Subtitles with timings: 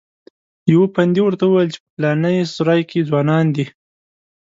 [0.73, 3.65] یوه پندي ورته وویل په پلانې سرای کې ځوانان دي.